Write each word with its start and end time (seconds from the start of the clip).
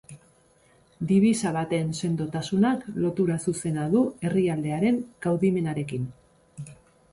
Dibisa 1.11 1.51
baten 1.57 1.91
sendotasunak 2.01 2.87
lotura 3.05 3.37
zuzena 3.49 3.87
du 3.93 4.03
herrialdearen 4.31 5.01
kaudimenarekin. 5.29 6.13